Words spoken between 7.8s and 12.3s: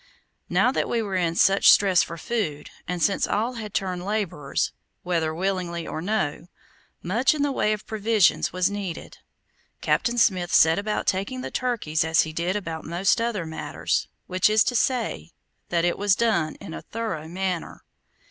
provisions was needed. Captain Smith set about taking the turkeys as